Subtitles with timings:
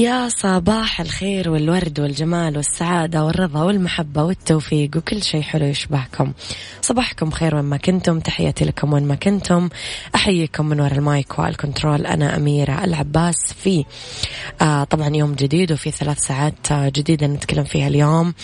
[0.00, 6.32] يا صباح الخير والورد والجمال والسعادة والرضا والمحبة والتوفيق وكل شيء حلو يشبهكم.
[6.82, 9.68] صباحكم خير وين ما كنتم تحياتي لكم وين ما كنتم.
[10.14, 13.34] أحييكم من وراء المايك والكنترول أنا أميرة العباس.
[13.62, 13.84] في
[14.62, 18.34] آه طبعا يوم جديد وفي ثلاث ساعات آه جديدة نتكلم فيها اليوم.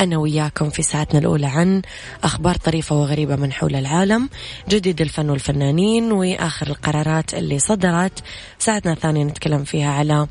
[0.00, 1.82] أنا وياكم في ساعتنا الأولى عن
[2.24, 4.28] أخبار طريفة وغريبة من حول العالم
[4.68, 8.22] جديد الفن والفنانين وآخر القرارات اللي صدرت.
[8.58, 10.26] ساعتنا الثانية نتكلم فيها على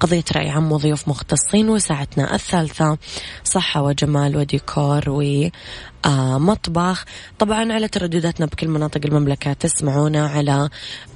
[0.00, 2.98] قضية رأي عام وضيوف مختصين وساعتنا الثالثة
[3.44, 5.04] صحة وجمال وديكور
[6.06, 7.04] ومطبخ.
[7.38, 10.68] طبعا على تردداتنا بكل مناطق المملكة تسمعونا على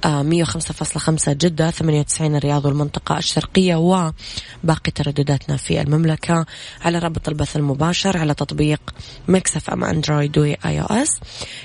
[0.05, 6.45] مية وخمسة فاصلة خمسة جدة ثمانية وتسعين الرياض والمنطقة الشرقية وباقي تردداتنا في المملكة.
[6.81, 8.81] على رابط البث المباشر على تطبيق
[9.27, 11.19] Mix FM Android و iOS.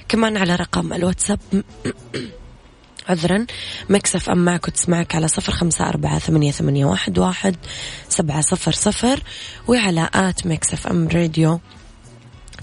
[0.08, 1.38] كمان على رقم الواتساب
[3.08, 3.46] عذرا.
[3.90, 7.56] Mix FM معك وتسمعك على صفر خمسة أربعة ثمانية, ثمانية واحد, واحد
[8.08, 9.22] سبعة صفر صفر.
[9.68, 11.60] وعلى at Mix FM Radio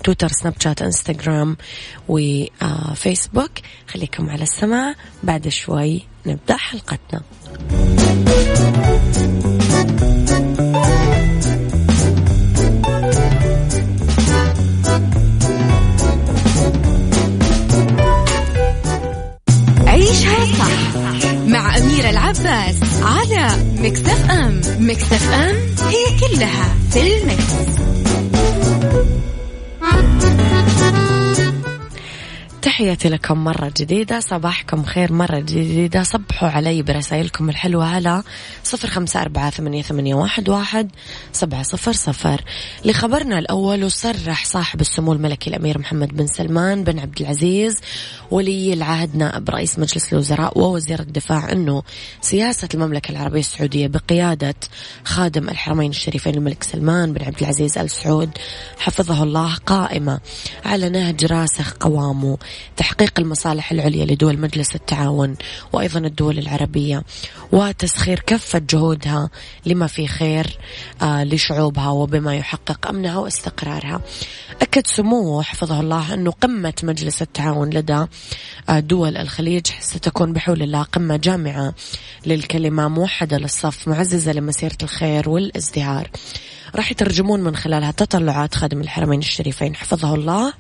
[0.03, 1.57] تويتر سناب شات إنستغرام
[2.07, 3.51] وفيسبوك
[3.87, 4.95] خليكم على السماع.
[5.23, 7.21] بعد شوي نبدأ حلقتنا.
[22.29, 23.47] العباس على
[23.77, 25.55] مكتف أم مكتف أم
[25.87, 28.08] هي كلها في المكس.
[32.61, 36.03] تحياتي لكم مرة جديدة صباحكم خير مرة جديدة.
[36.03, 38.23] صبحوا علي برسائلكم الحلوة على
[38.63, 40.15] صفر خمسة أربعة ثمانية,
[40.47, 40.91] واحد
[41.33, 42.43] سبعة صفر صفر.
[42.85, 47.75] لخبرنا الأول وصرح صاحب السمو الملكي الأمير محمد بن سلمان بن عبد العزيز
[48.31, 51.83] ولي العهد نائب رئيس مجلس الوزراء ووزير الدفاع أنه
[52.21, 54.55] سياسة المملكة العربية السعودية بقيادة
[55.03, 58.29] خادم الحرمين الشريفين الملك سلمان بن عبد العزيز آل سعود
[58.77, 60.19] حفظه الله قائمة
[60.65, 62.37] على نهج راسخ قوامه.
[62.77, 65.35] تحقيق المصالح العليا لدول مجلس التعاون
[65.73, 67.03] وأيضا الدول العربية
[67.51, 69.29] وتسخير كافة جهودها
[69.65, 70.57] لما في خير
[71.01, 74.01] آه لشعوبها وبما يحقق أمنها واستقرارها.
[74.61, 78.05] أكد سموه حفظه الله أنه قمة مجلس التعاون لدى
[78.69, 81.73] آه دول الخليج ستكون بحول الله قمة جامعة
[82.25, 86.09] للكلمة موحدة للصف معززة لمسيرة الخير والازدهار.
[86.75, 90.53] راح يترجمون من خلالها تطلعات خادم الحرمين الشريفين حفظه الله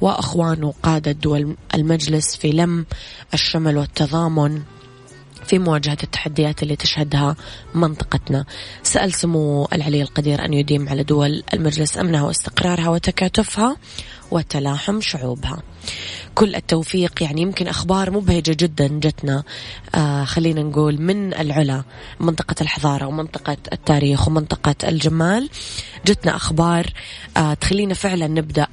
[0.00, 2.86] وأخوانه قادة دول المجلس في لم
[3.34, 4.62] الشمل والتضامن
[5.46, 7.36] في مواجهة التحديات اللي تشهدها
[7.74, 8.44] منطقتنا.
[8.82, 13.76] سأل سمو العلي القدير أن يديم على دول المجلس أمنها واستقرارها وتكاتفها
[14.30, 15.62] وتلاحم شعوبها.
[16.40, 17.22] كل التوفيق.
[17.22, 19.42] يعني يمكن أخبار مبهجة جدا جتنا
[19.94, 21.84] آه خلينا نقول من العلا
[22.20, 25.50] منطقة الحضارة ومنطقة التاريخ ومنطقة الجمال.
[26.06, 26.86] جتنا أخبار
[27.36, 28.66] آه تخلينا فعلا نبدأ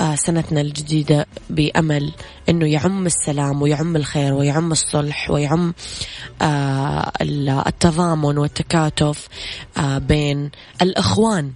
[0.00, 2.12] آه سنتنا الجديدة بأمل
[2.48, 5.74] أنه يعم السلام ويعم الخير ويعم الصلح ويعم
[6.42, 7.12] آه
[7.66, 9.28] التضامن والتكاتف
[9.78, 10.50] آه بين
[10.82, 11.52] الأخوان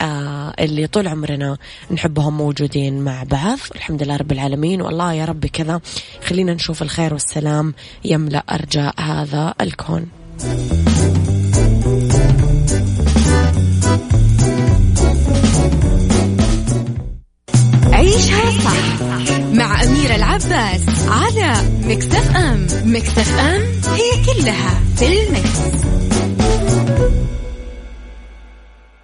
[0.00, 1.56] آه اللي طول عمرنا
[1.90, 3.58] نحبهم موجودين مع بعض.
[3.74, 4.82] الحمد لله رب العالمين.
[4.82, 5.80] والله يا رب كذا.
[6.26, 10.06] خلينا نشوف الخير والسلام يملأ أرجاء هذا الكون.
[17.92, 19.00] عيشها صح
[19.52, 21.54] مع أميرة العباس على
[21.84, 22.66] مكتف أم.
[22.84, 23.62] مكتف أم
[23.94, 25.56] هي كلها في المكس.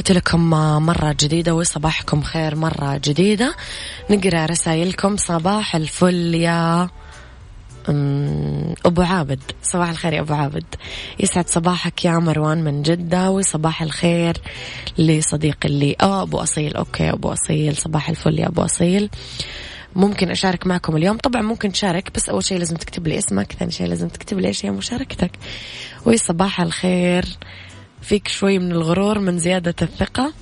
[0.00, 0.50] تحياتي لكم
[0.86, 3.54] مرة جديدة وصباحكم خير مرة جديدة.
[4.10, 5.16] نقرأ رسائلكم.
[5.16, 6.88] صباح الفل يا
[8.86, 9.40] أبو عابد.
[9.62, 10.64] صباح الخير يا أبو عابد.
[11.18, 14.36] يسعد صباحك يا مروان من جدة وصباح الخير
[14.98, 16.76] لصديقي اللي أو أبو أصيل.
[16.76, 17.76] أوكي أبو أصيل.
[17.76, 19.10] صباح الفل يا أبو أصيل.
[19.96, 21.16] ممكن أشارك معكم اليوم.
[21.16, 24.48] طبعا ممكن تشارك بس أول شيء لازم تكتب لي اسمك ثاني شيء لازم تكتب لي
[24.48, 25.30] إيش هي مشاركتك.
[26.06, 27.24] وصباح الخير
[28.02, 30.32] فيك شوي من الغرور من زيادة الثقة.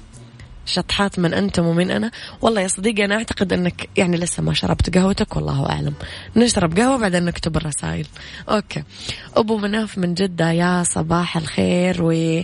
[0.67, 2.11] شطحات من أنتم ومن أنا.
[2.43, 5.95] والله يا صديقي أنا أعتقد أنك يعني لسه ما شربت قهوتك والله أعلم.
[6.37, 8.07] نشرب قهوة بعدين نكتب الرسائل.
[8.49, 8.83] أوكي.
[9.37, 12.43] أبو مناف من جدة يا صباح الخير و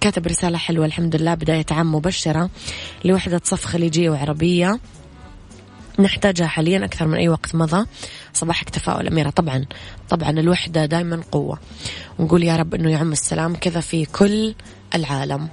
[0.00, 2.50] كاتب رسالة حلوة الحمد لله بداية عام مبشرة
[3.04, 4.78] لوحدة صف خليجية وعربية.
[6.02, 7.86] نحتاجها حاليا أكثر من أي وقت مضى.
[8.32, 9.30] صباحك تفاؤل أميرة.
[9.30, 9.64] طبعا
[10.10, 11.58] طبعا الوحدة دائما قوة.
[12.18, 14.54] ونقول يا رب أنه يعم السلام كذا في كل
[14.94, 15.48] العالم.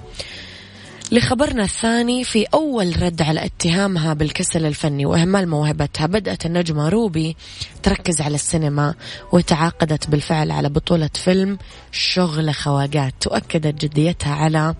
[1.12, 6.06] لخبرنا الثاني في أول رد على اتهامها بالكسل الفني وإهمال موهبتها.
[6.06, 7.36] بدأت النجمة روبي
[7.82, 8.94] تركز على السينما
[9.32, 11.58] وتعاقدت بالفعل على بطولة فيلم
[11.92, 13.14] شغل خواجات.
[13.20, 14.74] تؤكدت جديتها على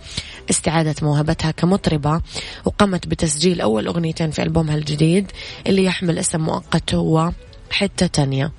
[0.50, 2.20] استعادة موهبتها كمطربة
[2.64, 5.30] وقامت بتسجيل أول أغنيتين في ألبومها الجديد
[5.66, 7.32] اللي يحمل اسم مؤقت هو
[7.70, 8.52] حتة تانية.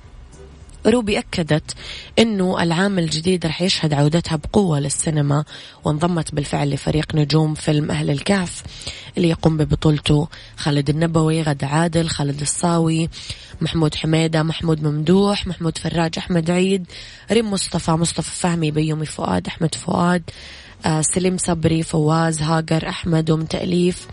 [0.86, 1.74] روبي أكدت
[2.18, 5.44] أنه العام الجديد رح يشهد عودتها بقوة للسينما
[5.84, 8.62] وانضمت بالفعل لفريق نجوم فيلم أهل الكهف
[9.16, 10.28] اللي يقوم ببطولته.
[10.56, 13.08] خالد النبوي غدا عادل خالد الصاوي
[13.60, 16.86] محمود حميدة محمود ممدوح محمود فراج أحمد عيد
[17.32, 20.22] ريم مصطفى مصطفى فهمي بيومي فؤاد أحمد فؤاد
[20.86, 24.06] آه سليم صبري فواز هاجر أحمد ومن تأليف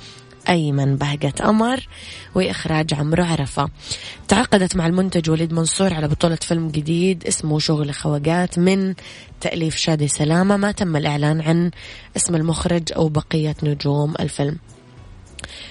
[0.50, 1.88] أيمن بهجة أمر
[2.36, 3.69] وإخراج عمرو عرفة.
[4.28, 8.94] تعاقدت مع المنتج وليد منصور على بطولة فيلم جديد اسمه شغل خواجات من
[9.42, 10.57] تأليف شادي سلامة.
[10.57, 11.72] ما تم الإعلان عن
[12.18, 14.57] اسم المخرج أو بقية نجوم الفيلم.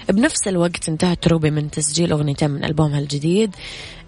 [0.08, 3.56] بنفس الوقت انتهت روبي من تسجيل أغنيتين من ألبومها الجديد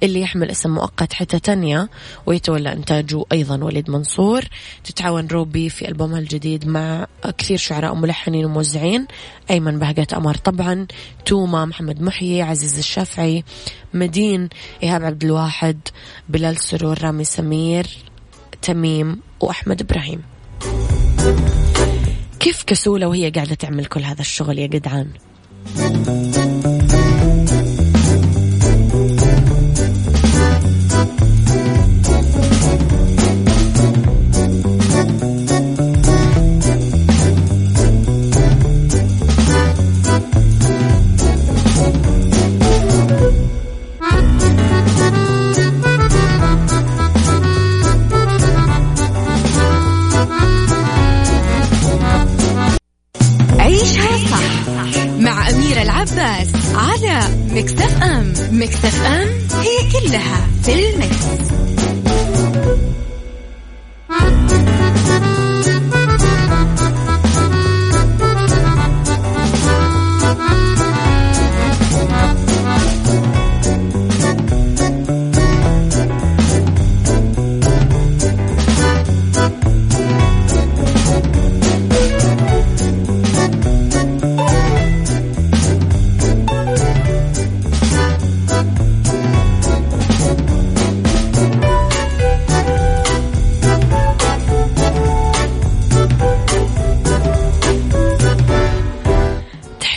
[0.02, 1.90] اللي يحمل اسم مؤقت حتى تانية
[2.26, 4.44] ويتولى إنتاجه أيضا وليد منصور.
[4.84, 7.06] تتعاون روبي في ألبومها الجديد مع
[7.38, 9.06] كثير شعراء وملحنين وموزعين
[9.50, 10.86] أيمن بهجت أمر طبعا
[11.26, 13.44] توما محمد محيي عزيز الشافعي
[13.94, 14.48] مدين
[14.82, 15.78] إيهاب عبد الواحد
[16.28, 17.86] بلال سرور رامي سمير
[18.62, 20.22] تميم وأحمد إبراهيم.
[22.40, 25.10] كيف كسولة وهي قاعدة تعمل كل هذا الشغل يا جدعان؟
[25.66, 26.79] Thank you.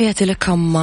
[0.04, 0.74] تحياتي لكم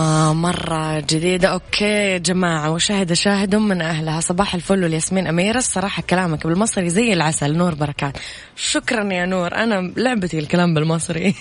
[0.42, 1.48] مرة جديدة.
[1.48, 4.20] أوكي يا جماعة وشاهد شاهد من أهلها.
[4.20, 5.58] صباح الفل والياسمين أميرة.
[5.58, 8.16] الصراحة كلامك بالمصري زي العسل نور بركات.
[8.56, 9.54] شكرا يا نور.
[9.54, 11.34] أنا لعبتي الكلام بالمصري.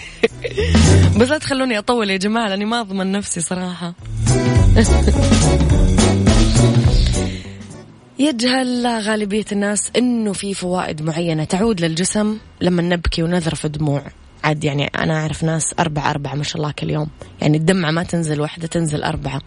[1.19, 3.93] بس لا تخلوني أطول يا جماعة لأني ما أضمن نفسي صراحة.
[8.19, 14.03] يجهل غالبية الناس أنه في فوائد معينة تعود للجسم لما نبكي ونذرف دموع.
[14.43, 17.09] عاد يعني أنا أعرف ناس أربعة أربعة ما شاء الله كل يوم.
[17.41, 19.41] يعني الدمعة ما تنزل واحدة تنزل أربعة.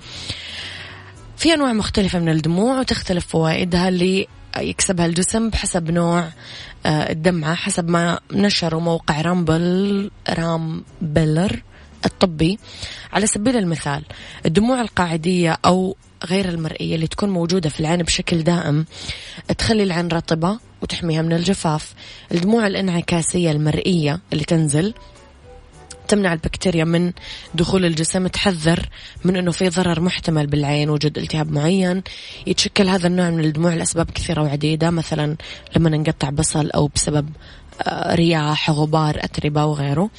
[1.36, 4.26] في أنواع مختلفة من الدموع وتختلف فوائدها اللي
[4.58, 6.28] يكسبها الجسم بحسب نوع
[6.86, 11.62] آه، الدمعة حسب ما نشروا موقع رامبل رامبلر
[12.04, 12.58] الطبي.
[13.12, 14.04] على سبيل المثال
[14.46, 18.84] الدموع القاعدية أو غير المرئية اللي تكون موجودة في العين بشكل دائم
[19.58, 21.94] تخلي العين رطبة وتحميها من الجفاف.
[22.32, 24.94] الدموع الانعكاسية المرئية اللي تنزل
[26.08, 27.12] تمنع البكتيريا من
[27.54, 28.88] دخول الجسم تحذر
[29.24, 32.02] من إنه في ضرر محتمل بالعين وجود التهاب معين.
[32.46, 35.36] يتشكل هذا النوع من الدموع لأسباب كثيرة وعديدة مثلا
[35.76, 37.28] لما نقطع بصل أو بسبب
[37.82, 40.10] آه، رياح غبار أتربة وغيره.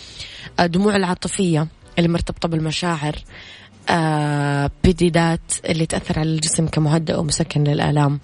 [0.59, 1.67] الدموع العاطفية
[1.97, 3.15] اللي مرتبطة بالمشاعر
[4.83, 8.19] بديدات اللي تأثر على الجسم كمهدئ ومسكن للآلام.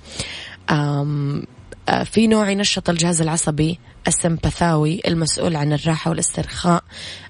[2.06, 6.84] في نوع ينشط الجهاز العصبي السمبثاوي المسؤول عن الراحة والاسترخاء.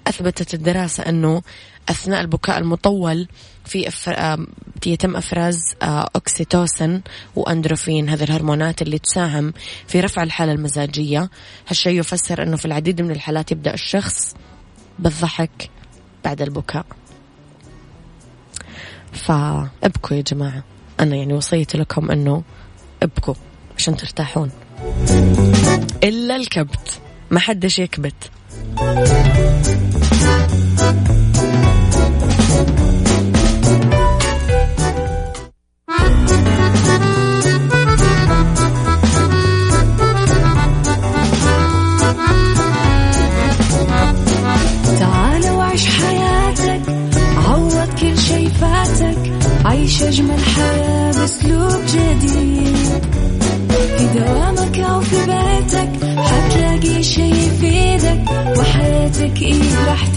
[0.07, 1.41] أثبتت الدراسة أنه
[1.89, 3.27] أثناء البكاء المطول
[3.65, 4.45] في أفر...
[4.85, 7.01] يتم إفراز أوكسيتوسن
[7.35, 9.53] وأندروفين هذه الهرمونات اللي تساهم
[9.87, 11.29] في رفع الحالة المزاجية.
[11.67, 14.35] هالشيء يفسر أنه في العديد من الحالات يبدأ الشخص
[14.99, 15.69] بالضحك
[16.23, 16.85] بعد البكاء.
[19.13, 20.63] فأبكوا يا جماعة.
[20.99, 22.43] أنا يعني وصيتي لكم أنه
[23.03, 23.33] أبكوا.
[23.79, 24.51] عشان ترتاحون.
[26.03, 26.99] إلا الكبت.
[27.31, 28.31] ما حدش يكبت.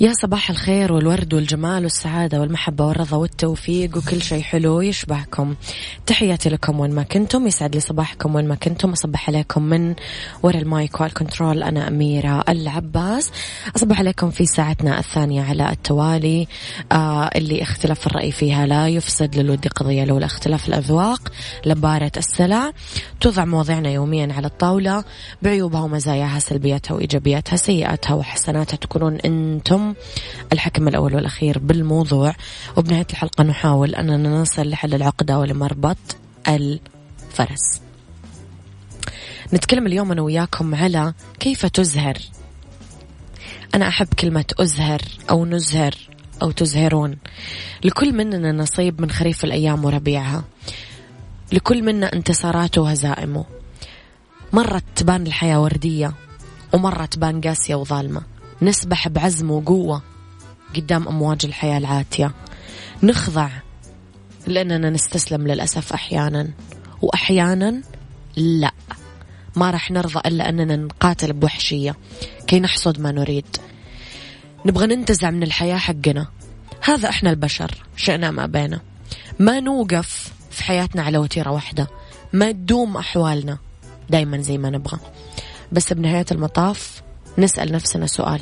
[0.00, 5.54] يا صباح الخير والورد والجمال والسعادة والمحبة والرضا والتوفيق وكل شيء حلو يشبهكم
[6.06, 8.90] تحياتي لكم وين ما كنتم يسعد لي صباحكم وين ما كنتم.
[8.90, 9.94] أصبح عليكم من
[10.42, 13.32] وراء ال mic وال control أنا أميرة العباس.
[13.76, 16.48] أصبح عليكم في ساعتنا الثانية على التوالي
[16.92, 21.32] آه اللي اختلاف الرأي فيها لا يفسد للود قضية لولا اختلاف الأذواق
[21.66, 22.72] لبارة السلع
[23.20, 25.04] توضع مواضيعنا يوميا على الطاولة
[25.42, 29.83] بعيوبها ومزاياها سلبياتها وإيجابياتها سيئاتها وحسناتها تكونون أنتم
[30.52, 32.34] الحكم الأول والأخير بالموضوع.
[32.76, 36.16] وبنهاية الحلقة نحاول أننا نصل لحل العقدة ولمربط
[36.48, 37.80] الفرس.
[39.52, 42.18] نتكلم اليوم أنا وياكم على كيف تزهر.
[43.74, 45.00] أنا أحب كلمة أزهر
[45.30, 45.94] أو نزهر
[46.42, 47.18] أو تزهرون.
[47.84, 50.44] لكل مننا نصيب من خريف الأيام وربيعها.
[51.52, 53.44] لكل منا انتصاراته وهزائمه.
[54.52, 56.12] مرة تبان الحياة وردية
[56.72, 58.22] ومرة تبان قاسية وظالمة.
[58.62, 60.02] نسبح بعزم وقوة
[60.76, 62.32] قدام أمواج الحياة العاتية.
[63.02, 63.48] نخضع
[64.46, 66.50] لأننا نستسلم للأسف أحيانا.
[67.02, 67.82] وأحيانا
[68.36, 68.70] لا.
[69.56, 71.96] ما راح نرضى إلا أننا نقاتل بوحشية.
[72.46, 73.56] كي نحصد ما نريد.
[74.66, 76.26] نبغى ننتزع من الحياة حقنا.
[76.80, 77.70] هذا إحنا البشر.
[77.96, 78.80] شئنا ما بينا.
[79.38, 81.88] ما نوقف في حياتنا على وتيرة واحدة.
[82.32, 83.58] ما تدوم أحوالنا.
[84.10, 84.98] دايما زي ما نبغى.
[85.72, 87.03] بس بنهاية المطاف
[87.38, 88.40] نسأل نفسنا سؤال.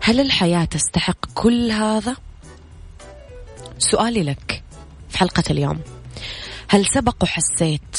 [0.00, 2.16] هل الحياة تستحق كل هذا؟
[3.78, 4.62] سؤالي لك
[5.08, 5.80] في حلقة اليوم.
[6.68, 7.96] هل سبق وحسيت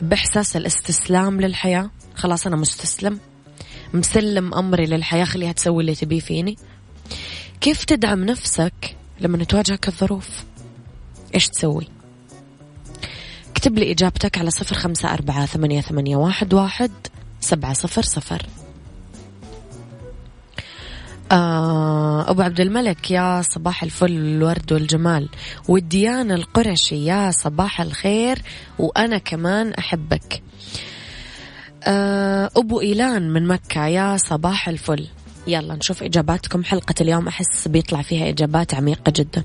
[0.00, 3.20] بإحساس الاستسلام للحياة؟ خلاص أنا مستسلم.
[3.94, 6.56] مسلم أمري للحياة خليها تسوي اللي تبيه فيني.
[7.60, 10.28] كيف تدعم نفسك لما تواجهك الظروف؟
[11.34, 11.88] إيش تسوي؟
[13.50, 16.90] اكتب لي إجابتك على صفر خمسة أربعة ثمانية, ثمانية واحد, واحد
[17.40, 18.46] سبعة صفر صفر.
[21.34, 25.28] أبو عبد الملك يا صباح الفل الورد والجمال.
[25.68, 28.42] والديانة القرشي يا صباح الخير
[28.78, 30.42] وأنا كمان أحبك.
[31.84, 35.06] آه أبو إيلان من مكة يا صباح الفل.
[35.46, 36.64] يلا نشوف إجاباتكم.
[36.64, 39.44] حلقة اليوم أحس بيطلع فيها إجابات عميقة جدا.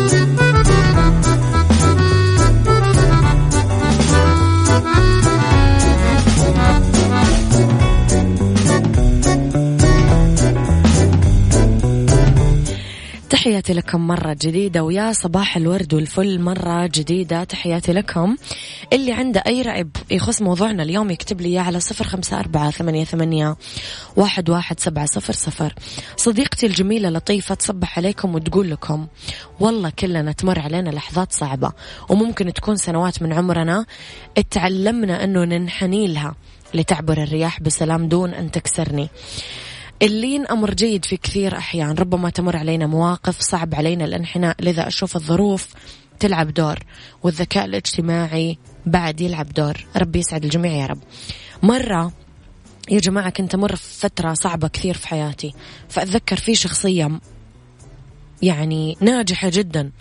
[13.41, 16.39] تحياتي لكم مرة جديدة ويا صباح الورد والفل.
[16.39, 18.35] مرة جديدة تحياتي لكم.
[18.93, 23.03] اللي عنده أي رأي يخص موضوعنا اليوم يكتب لي إياه على صفر خمسة أربعة ثمانية,
[23.03, 23.55] ثمانية
[24.15, 25.73] واحد, واحد سبعة صفر صفر.
[26.17, 29.07] صديقتي الجميلة لطيفة تصبح عليكم وتقول لكم
[29.59, 31.71] والله كلنا تمر علينا لحظات صعبة
[32.09, 33.85] وممكن تكون سنوات من عمرنا
[34.51, 36.35] تعلمنا أنه ننحني لها
[36.73, 39.09] لتعبر الرياح بسلام دون أن تكسرني.
[40.01, 41.95] اللين أمر جيد في كثير أحيان.
[41.95, 45.67] ربما تمر علينا مواقف صعب علينا الانحناء لذا أشوف الظروف
[46.19, 46.79] تلعب دور
[47.23, 49.85] والذكاء الاجتماعي بعد يلعب دور.
[49.97, 50.99] ربي يسعد الجميع يا رب.
[51.63, 52.11] مرة
[52.89, 55.53] يا جماعة كنت أمر في فترة صعبة كثير في حياتي.
[55.89, 57.19] فأتذكر في شخصية
[58.41, 59.91] يعني ناجحة جدا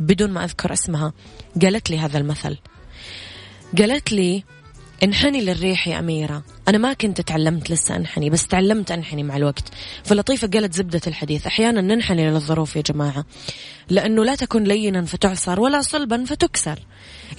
[0.00, 1.12] بدون ما أذكر اسمها
[1.62, 2.58] قالت لي هذا المثل.
[3.78, 4.44] قالت لي
[5.04, 6.42] انحني للريح يا أميرة.
[6.68, 9.64] أنا ما كنت تعلمت لسه أنحني بس تعلمت أنحني مع الوقت.
[10.04, 13.24] فلطيفة قالت زبدة الحديث أحيانا ننحني للظروف يا جماعة.
[13.90, 16.78] لأنه لا تكن لينا فتعصر ولا صلبا فتكسر.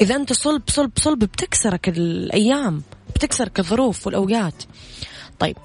[0.02, 2.84] إذا أنت صلب صلب صلب بتكسرك الأيام
[3.16, 4.64] بتكسرك الظروف والأوقات.
[5.40, 5.58] طيب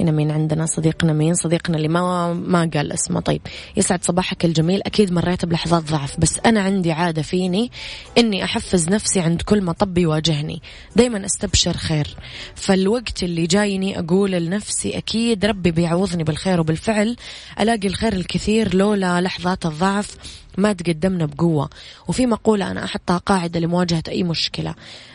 [0.00, 3.20] هنا مين عندنا صديقنا مين؟ صديقنا اللي ما ما قال اسمه.
[3.20, 3.40] طيب
[3.76, 4.82] يسعد صباحك الجميل.
[4.82, 7.70] أكيد مريت بلحظات ضعف بس أنا عندي عادة فيني
[8.18, 10.62] إني أحفز نفسي عند كل مطب يواجهني.
[10.96, 12.16] دائما أستبشر خير.
[12.54, 17.16] فالوقت اللي جايني أقول لنفسي أكيد ربي بيعوضني بالخير وبالفعل.
[17.60, 20.16] ألاقي الخير الكثير لولا لحظات الضعف
[20.58, 21.70] ما تقدمنا بقوة.
[22.08, 24.74] وفي مقولة أنا أحطها قاعدة لمواجهة أي مشكلة.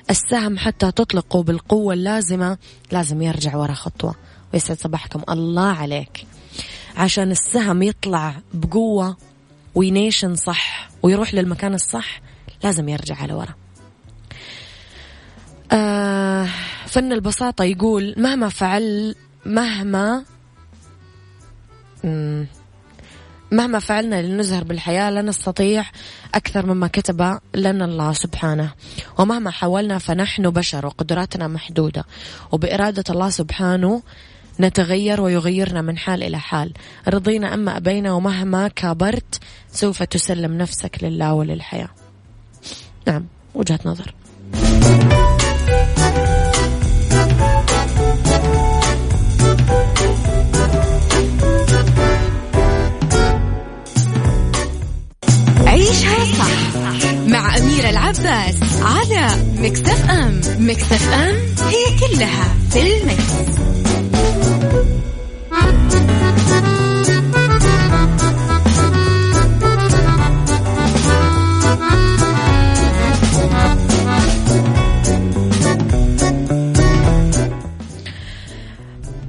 [0.10, 2.58] السهم حتى تطلقه بالقوة اللازمة
[2.92, 4.16] لازم يرجع ورا خطوة.
[4.54, 5.24] ويسعد صباحكم.
[5.30, 6.28] الله عليك.
[6.98, 9.18] عشان السهم يطلع بقوة
[9.76, 12.22] وينيشن صح ويروح للمكان الصح
[12.64, 13.56] لازم يرجع على ورا.
[15.72, 16.48] آه
[16.88, 20.24] فن البساطة يقول مهما فعل مهما
[23.52, 25.86] مهما فعلنا لنزهر بالحياة لا نستطيع
[26.36, 28.72] أكثر مما كتب لنا الله سبحانه.
[29.18, 32.06] ومهما حاولنا فنحن بشر وقدراتنا محدودة.
[32.52, 34.02] وبإرادة الله سبحانه
[34.60, 36.74] نتغير ويغيرنا من حال إلى حال.
[37.08, 39.40] رضينا أما أبينا ومهما كابرت
[39.72, 41.90] سوف تسلم نفسك لله وللحياة.
[43.08, 44.14] نعم وجهة نظر.
[55.68, 56.74] عيشها صح
[57.28, 60.42] مع أميرة العباس على مكتف أم.
[60.60, 61.36] مكتف أم
[61.68, 63.64] هي كلها في المكس.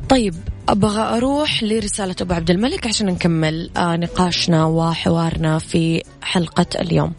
[0.09, 0.35] طيب
[0.69, 7.13] أبغى أروح لرسالة أبو عبد الملك عشان نكمل آه نقاشنا وحوارنا في حلقة اليوم.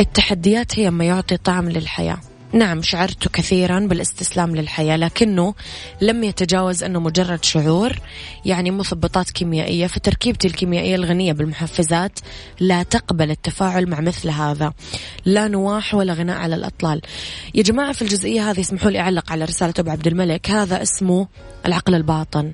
[0.00, 2.18] التحديات هي ما يعطي طعم للحياة.
[2.52, 5.54] نعم شعرت كثيرا بالاستسلام للحياة لكنه
[6.00, 7.98] لم يتجاوز أنه مجرد شعور
[8.44, 9.86] يعني مثبطات كيميائية.
[9.86, 12.18] فتركيبتي الكيميائية الغنية بالمحفزات
[12.60, 14.72] لا تقبل التفاعل مع مثل هذا.
[15.24, 17.00] لا نواح ولا غناء على الأطلال.
[17.54, 20.50] يا جماعة في الجزئية هذه اسمحوا لي أعلق على رسالة أبو عبد الملك.
[20.50, 21.28] هذا اسمه
[21.66, 22.52] العقل الباطن.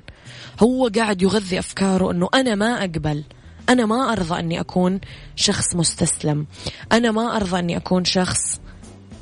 [0.63, 3.23] هو قاعد يغذي أفكاره أنه أنا ما أقبل.
[3.69, 4.99] أنا ما أرضى أني أكون
[5.35, 6.47] شخص مستسلم.
[6.91, 8.59] أنا ما أرضى أني أكون شخص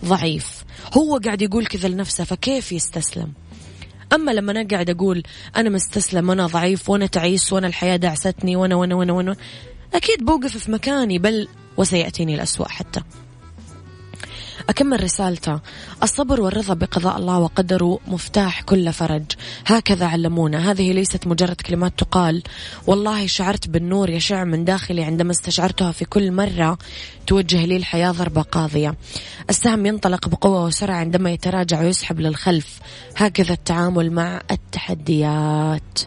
[0.05, 0.62] ضعيف.
[0.93, 3.33] هو قاعد يقول كذا لنفسه فكيف يستسلم؟
[4.13, 5.23] أما لما أنا قاعد أقول
[5.55, 9.35] أنا مستسلم وأنا ضعيف وأنا تعيس وأنا الحياة دعستني وأنا وأنا وأنا وأنا
[9.93, 13.01] أكيد بوقف في مكاني بل وسيأتيني الأسوأ حتى.
[14.69, 15.59] أكمل رسالته.
[16.03, 19.23] الصبر والرضا بقضاء الله وقدره مفتاح كل فرج.
[19.65, 20.71] هكذا علمونا.
[20.71, 22.43] هذه ليست مجرد كلمات تقال.
[22.87, 26.77] والله شعرت بالنور يشع من داخلي عندما استشعرتها في كل مرة
[27.27, 28.95] توجه لي الحياة ضربة قاضية.
[29.49, 32.79] السهم ينطلق بقوة وسرعة عندما يتراجع ويسحب للخلف.
[33.15, 35.99] هكذا التعامل مع التحديات.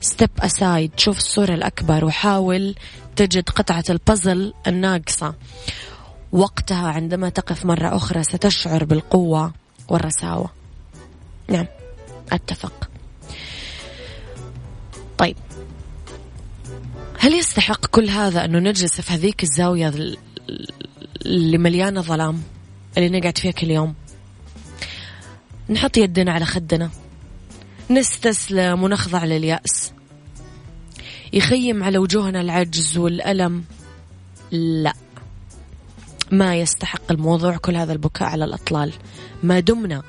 [0.00, 2.74] step aside شوف الصورة الأكبر وحاول
[3.16, 5.34] تجد قطعة البازل الناقصة.
[6.32, 9.52] وقتها عندما تقف مرة أخرى ستشعر بالقوة
[9.88, 10.50] والرساوة.
[11.48, 11.66] نعم
[12.32, 12.90] أتفق.
[15.18, 15.36] طيب.
[17.18, 19.94] هل يستحق كل هذا أنه نجلس في هذيك الزاوية
[21.26, 22.42] اللي مليانة ظلام
[22.96, 23.94] اللي نقعد فيها كل يوم؟
[25.70, 26.90] نحط يدنا على خدنا.
[27.90, 29.92] نستسلم ونخضع لليأس.
[31.32, 33.64] يخيم على وجوهنا العجز والألم.
[34.50, 34.94] لا.
[36.30, 38.92] ما يستحق الموضوع كل هذا البكاء على الأطلال.
[39.42, 40.02] ما دمنا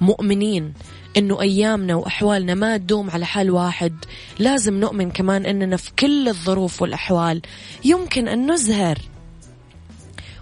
[0.00, 0.72] مؤمنين
[1.16, 3.94] إنه أيامنا وأحوالنا ما تدوم على حال واحد.
[4.38, 7.42] لازم نؤمن كمان إننا في كل الظروف والأحوال.
[7.84, 8.98] يمكن أن نزهر.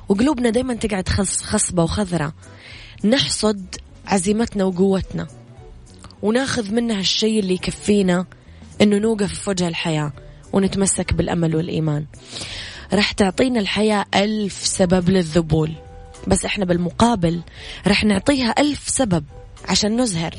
[0.09, 2.33] وقلوبنا دايما تقعد خصبة وخضرة.
[3.05, 3.75] نحصد
[4.07, 5.27] عزيمتنا وقوتنا.
[6.23, 8.27] وناخذ منها الشيء اللي يكفينا
[8.81, 10.13] إنه نوقف في وجه الحياة
[10.53, 12.07] ونتمسك بالأمل والإيمان.
[12.93, 15.73] راح تعطينا الحياة ألف سبب للذبول.
[16.27, 17.41] بس إحنا بالمقابل
[17.87, 19.25] راح نعطيها ألف سبب
[19.69, 20.35] عشان نزهر.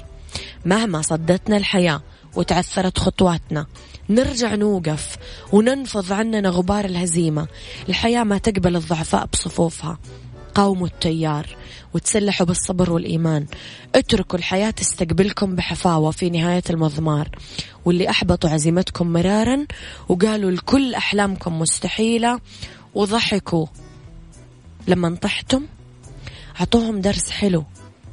[0.65, 2.01] مهما صدتنا الحياة
[2.35, 3.65] وتعثرت خطواتنا
[4.09, 5.17] نرجع نوقف
[5.51, 7.47] وننفض عننا غبار الهزيمة.
[7.89, 9.97] الحياة ما تقبل الضعفاء بصفوفها.
[10.55, 11.47] قاوموا التيار.
[11.93, 13.45] وتسلحوا بالصبر والإيمان.
[13.95, 17.29] اتركوا الحياة تستقبلكم بحفاوة في نهاية المضمار.
[17.85, 19.65] واللي أحبطوا عزيمتكم مرارا
[20.09, 22.39] وقالوا لكل أحلامكم مستحيلة
[22.93, 23.65] وضحكوا.
[24.87, 25.65] لما طحتم
[26.59, 27.63] أعطوهم درس حلو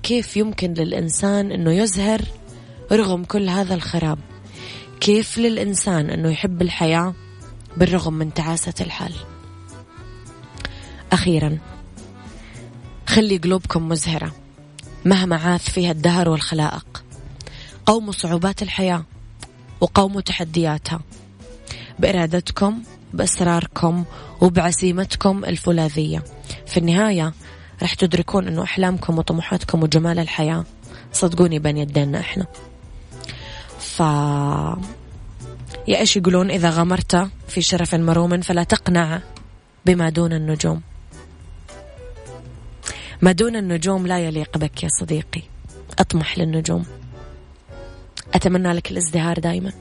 [0.02, 2.22] كيف يمكن للإنسان أنه يزهر
[2.92, 4.18] رغم كل هذا الخراب.
[5.00, 7.14] كيف للإنسان أنه يحب الحياة
[7.76, 9.12] بالرغم من تعاسة الحال.
[11.12, 11.58] أخيرا
[13.08, 14.34] خلي قلوبكم مزهرة
[15.04, 17.04] مهما عاث فيها الدهر والخلائق.
[17.86, 19.04] قوموا صعوبات الحياة
[19.80, 21.00] وقوموا تحدياتها.
[21.98, 22.82] بإرادتكم
[23.14, 24.04] بإصراركم
[24.40, 26.24] وبعزيمتكم الفولاذية.
[26.66, 27.32] في النهاية
[27.82, 30.64] رح تدركون أنه أحلامكم وطموحاتكم وجمال الحياة.
[31.12, 32.46] صدقوني بين يدينا إحنا.
[33.78, 34.00] ف
[35.88, 39.20] يا إيش يقولون؟ إذا غمرت في شرف مروم فلا تقنع
[39.86, 40.87] بما دون النجوم.
[43.22, 45.42] ما دون النجوم لا يليق بك يا صديقي.
[45.98, 46.84] أطمح للنجوم.
[48.34, 49.72] أتمنى لك الازدهار دائما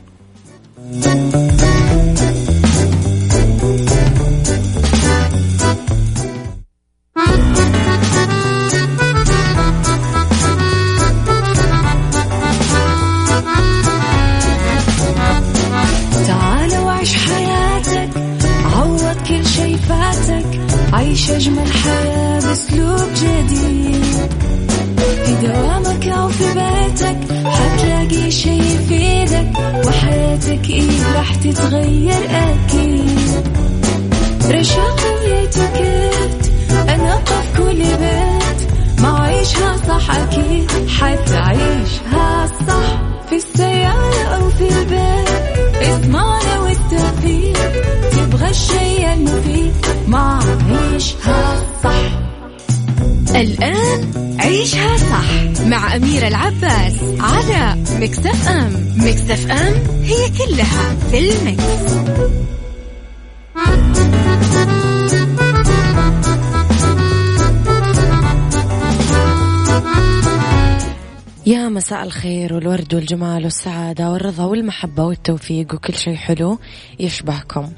[71.48, 76.60] يا مساء الخير والورد والجمال والسعادة والرضا والمحبة والتوفيق وكل شيء حلو
[77.00, 77.70] يشبهكم.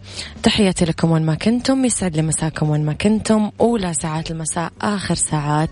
[0.44, 3.52] تحياتي لكم وين ما كنتم يسعد لي مساكم وين ما كنتم.
[3.62, 5.70] أولى ساعات المساء آخر ساعات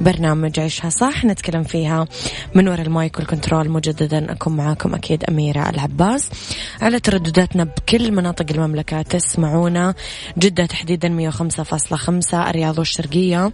[0.00, 1.24] برنامج عيشها صح.
[1.24, 2.06] نتكلم فيها
[2.54, 4.32] من وراء ال mic وال control مجددا.
[4.32, 6.30] أكون معاكم أكيد أميرة العباس.
[6.82, 9.94] على تردداتنا بكل مناطق المملكة تسمعونا
[10.38, 13.52] جدة تحديدا 105.5 الرياض والشرقية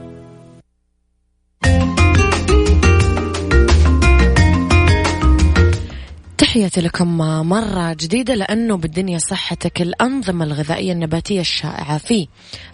[6.51, 7.17] تحياتي لكم
[7.49, 11.97] مرة جديدة لأنه بالدنيا صحتك الأنظمة الغذائية النباتية الشائعة.
[11.97, 12.27] في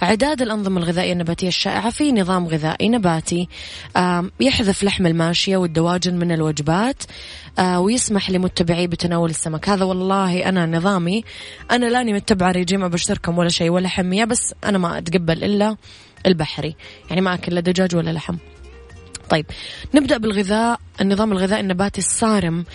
[0.04, 3.48] إعداد الأنظمة الغذائية النباتية الشائعة في نظام غذائي نباتي
[4.40, 7.04] يحذف لحم الماشية والدواجن من الوجبات
[7.60, 9.70] ويسمح لمتبعيه بتناول السمك.
[9.70, 11.24] هذا والله أنا نظامي.
[11.72, 15.78] أنا لاني متبعة ريجيم أبشركم ولا شيء ولا حمية بس أنا ما أتقبل إلا
[16.26, 16.76] البحري.
[17.10, 18.38] يعني ما أكل لا دجاج ولا لحم.
[19.30, 19.46] طيب
[19.96, 20.80] نبدأ بالغذاء.
[21.02, 22.66] النظام الغذائي النباتي الصارم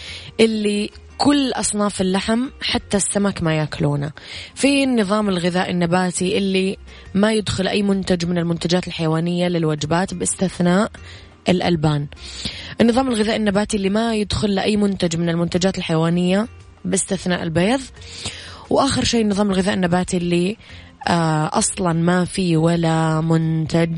[0.41, 4.13] اللي كل أصناف اللحم حتى السمك ما يأكلونه.
[4.55, 6.77] في النظام الغذائي النباتي اللي
[7.15, 10.91] ما يدخل أي منتج من المنتجات الحيوانية للوجبات باستثناء
[11.49, 12.07] الألبان.
[12.81, 16.49] النظام الغذائي النباتي اللي ما يدخل لأي منتج من المنتجات الحيوانية
[16.85, 17.81] باستثناء البيض.
[18.71, 20.57] وآخر شيء النظام الغذائي النباتي اللي
[21.09, 23.97] آه أصلا ما في ولا منتج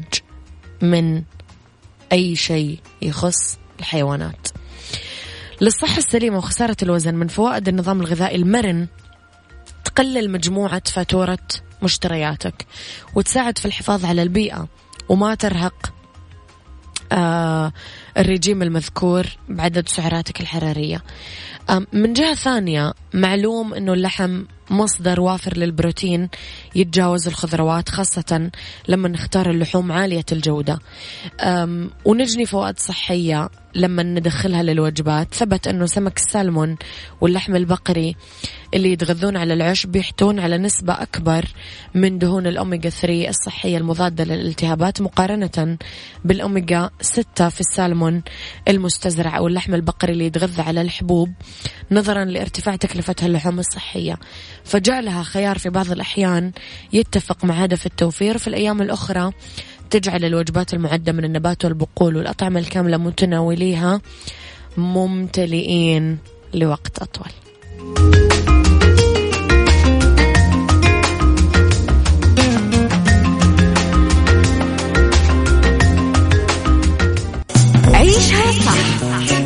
[0.83, 1.23] من
[2.13, 4.49] أي شيء يخص الحيوانات.
[5.61, 8.87] للصحة السليمة وخسارة الوزن من فوائد النظام الغذائي المرن
[9.85, 11.39] تقلل مجموعة فاتورة
[11.83, 12.67] مشترياتك
[13.15, 14.69] وتساعد في الحفاظ على البيئة
[15.09, 15.93] وما ترهق
[17.13, 17.73] آه
[18.19, 21.03] الرجيم المذكور بعدد سعراتك الحرارية.
[21.93, 26.29] من جهة ثانية معلوم أنه اللحم مصدر وافر للبروتين
[26.75, 28.51] يتجاوز الخضروات خاصة
[28.89, 30.79] لما نختار اللحوم عالية الجودة.
[32.05, 35.35] ونجني فوائد صحية لما ندخلها للوجبات.
[35.35, 36.77] ثبت أنه سمك السالمون
[37.21, 38.17] واللحم البقري
[38.75, 41.45] اللي يتغذون على العشب بيحتون على نسبة أكبر
[41.95, 45.79] من دهون الأوميجا 3 الصحية المضادة للالتهابات مقارنة
[46.25, 48.23] بالأوميجا 6 في السالمون
[48.69, 51.33] المستزرع أو اللحم البقري اللي يتغذى على الحبوب.
[51.91, 54.19] نظرا لارتفاع تكلفتها اللحوم الصحية.
[54.65, 56.53] فجعلها خيار في بعض الأحيان
[56.93, 59.33] يتفق مع هدف التوفير في الأيام الأخرى
[59.91, 64.01] تجعل الوجبات المعدة من النبات والبقول والأطعمة الكاملة متناوليها
[64.77, 66.19] ممتلئين
[66.55, 68.14] لوقت أطول.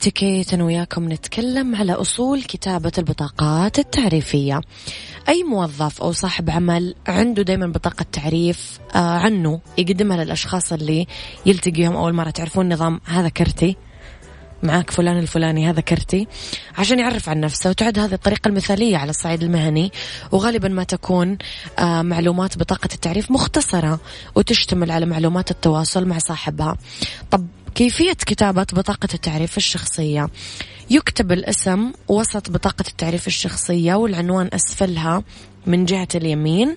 [0.00, 4.60] اتيكيت أنا وياكم نتكلم على أصول كتابة البطاقات التعريفية.
[5.28, 11.06] أي موظف أو صاحب عمل عنده دائما بطاقة تعريف آه عنه يقدمها للأشخاص اللي
[11.46, 12.30] يلتقيهم أول مرة.
[12.30, 13.76] تعرفون نظام هذا كرتي؟
[14.62, 16.26] معاك فلان الفلاني هذا كرتي.
[16.78, 19.92] عشان يعرف عن نفسه وتعد هذه الطريقة المثالية على الصعيد المهني.
[20.32, 21.38] وغالبا ما تكون
[21.78, 24.00] آه معلومات بطاقة التعريف مختصرة
[24.34, 26.76] وتشتمل على معلومات التواصل مع صاحبها.
[27.30, 30.28] طب كيفية كتابة بطاقة التعريف الشخصية.
[30.90, 35.22] يكتب الاسم وسط بطاقة التعريف الشخصية والعنوان أسفلها
[35.66, 36.76] من جهة اليمين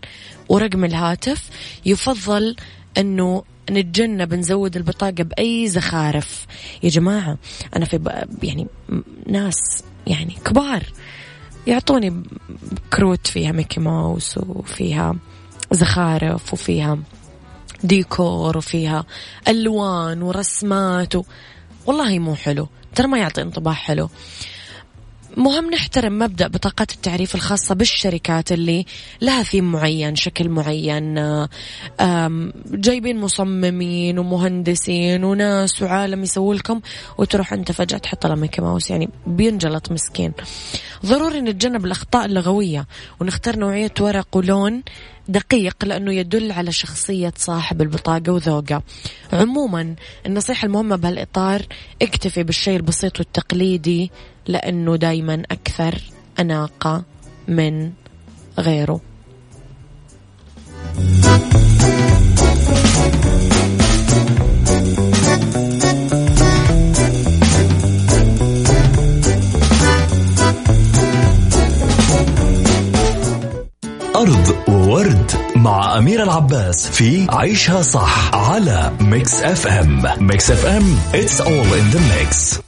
[0.49, 1.49] ورقم الهاتف.
[1.85, 2.55] يفضل
[2.97, 6.45] أنه نتجنب نزود البطاقة بأي زخارف.
[6.83, 7.37] يا جماعة
[7.75, 8.67] أنا في يعني
[9.27, 10.83] ناس يعني كبار
[11.67, 12.23] يعطوني
[12.93, 15.15] كروت فيها ميكي ماوس وفيها
[15.71, 16.99] زخارف وفيها
[17.83, 19.05] ديكور وفيها
[19.47, 21.23] ألوان ورسمات و...
[21.85, 24.09] والله مو حلو ترى ما يعطي انطباع حلو.
[25.37, 28.85] مهم نحترم مبدأ بطاقات التعريف الخاصة بالشركات اللي
[29.21, 31.15] لها ثيم معين شكل معين
[32.71, 36.81] جايبين مصممين ومهندسين وناس وعالم يسووا لكم
[37.17, 40.31] وتروح أنت فجأة تحط له ميكي ماوس يعني بينجلط مسكين.
[41.05, 42.87] ضروري نتجنب الأخطاء اللغوية
[43.21, 44.83] ونختار نوعية ورق ولون
[45.27, 48.83] دقيق لأنه يدل على شخصية صاحب البطاقة وذوقه.
[49.33, 51.61] عموما النصيحة المهمة بهالإطار
[52.01, 54.11] اكتفي بالشيء البسيط والتقليدي
[54.47, 56.01] لأنه دايما أكثر
[56.39, 57.03] أناقة
[57.47, 57.91] من
[58.59, 59.01] غيره.
[74.15, 80.03] أرض وورد مع أمير العباس في عيشها صح على Mix FM.
[80.19, 82.59] Mix FM it's all in the mix.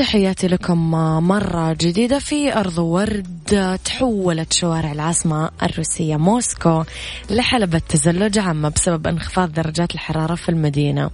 [0.00, 0.90] وتحياتي لكم
[1.28, 2.18] مرة جديدة.
[2.18, 6.84] في أرض ورد تحولت شوارع العاصمة الروسية موسكو
[7.30, 11.10] لحلبة تزلج عامة بسبب انخفاض درجات الحرارة في المدينة.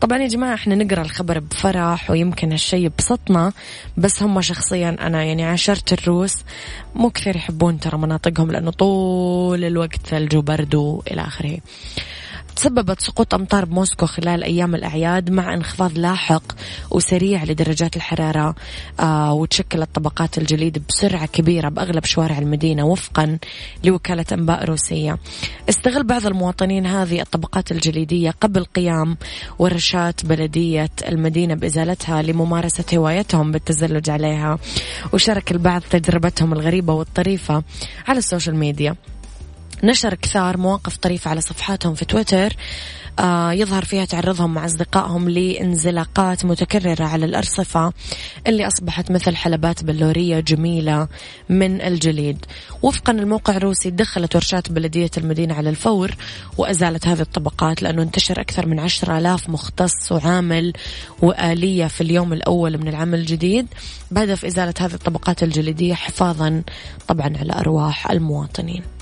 [0.00, 3.52] طبعا يا جماعة إحنا نقرأ الخبر بفرح ويمكن هالشي يبسطنا
[3.96, 6.34] بس هم شخصيا أنا يعني عاشرت الروس
[6.94, 11.58] مو كثير يحبون ترى مناطقهم لأنه طول الوقت ثلج وبرد وإلى آخره.
[12.60, 16.42] تسببت سقوط أمطار بموسكو خلال أيام الأعياد مع انخفاض لاحق
[16.90, 18.54] وسريع لدرجات الحرارة.
[19.00, 23.38] آه وتشكلت طبقات الجليد بسرعة كبيرة بأغلب شوارع المدينة وفقا
[23.84, 25.18] لوكالة أنباء روسية.
[25.68, 29.16] استغل بعض المواطنين هذه الطبقات الجليدية قبل قيام
[29.58, 34.58] ورشات بلدية المدينة بإزالتها لممارسة هوايتهم بالتزلج عليها.
[35.12, 37.62] وشارك البعض تجربتهم الغريبة والطريفة
[38.08, 38.96] على ال social media.
[39.84, 42.56] نشر كثار مواقف طريفة على صفحاتهم في تويتر
[43.18, 47.92] آه يظهر فيها تعرضهم مع أصدقائهم لانزلاقات متكررة على الأرصفة
[48.46, 51.08] اللي أصبحت مثل حلبات بلورية جميلة
[51.48, 52.46] من الجليد.
[52.82, 56.14] وفقا الموقع الروسي دخلت ورشات بلدية المدينة على الفور
[56.58, 60.72] وأزالت هذه الطبقات لأنه انتشر أكثر من عشرة آلاف مختص وعامل
[61.22, 63.66] وآلية في اليوم الأول من العام الجديد
[64.10, 66.62] بهدف إزالة هذه الطبقات الجليدية حفاظا
[67.08, 68.99] طبعا على أرواح المواطنين.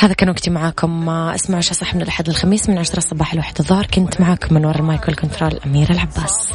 [0.00, 1.08] هذا كان وقتي معاكم.
[1.08, 3.86] اسمع عشاء صح من الأحد الخميس من عشرة الصباح لواحد الظهر.
[3.86, 6.52] كنت معاكم من وراء المايك والكنترول أميرة العباس.